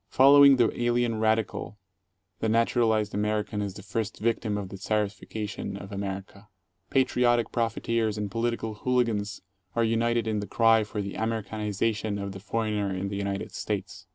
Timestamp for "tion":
11.93-12.17